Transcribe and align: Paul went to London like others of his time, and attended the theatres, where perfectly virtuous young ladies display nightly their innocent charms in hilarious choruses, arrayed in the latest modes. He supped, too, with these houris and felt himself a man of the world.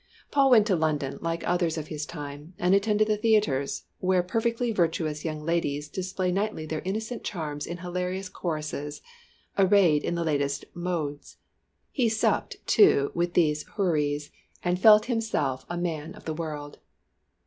Paul 0.31 0.49
went 0.49 0.65
to 0.65 0.75
London 0.75 1.19
like 1.21 1.47
others 1.47 1.77
of 1.77 1.89
his 1.89 2.07
time, 2.07 2.55
and 2.57 2.73
attended 2.73 3.07
the 3.07 3.17
theatres, 3.17 3.83
where 3.99 4.23
perfectly 4.23 4.71
virtuous 4.71 5.23
young 5.23 5.45
ladies 5.45 5.87
display 5.87 6.31
nightly 6.31 6.65
their 6.65 6.81
innocent 6.83 7.23
charms 7.23 7.67
in 7.67 7.77
hilarious 7.77 8.27
choruses, 8.27 9.03
arrayed 9.59 10.03
in 10.03 10.15
the 10.15 10.23
latest 10.23 10.65
modes. 10.73 11.37
He 11.91 12.09
supped, 12.09 12.57
too, 12.65 13.11
with 13.13 13.35
these 13.35 13.61
houris 13.77 14.31
and 14.63 14.79
felt 14.79 15.05
himself 15.05 15.67
a 15.69 15.77
man 15.77 16.15
of 16.15 16.25
the 16.25 16.33
world. 16.33 16.79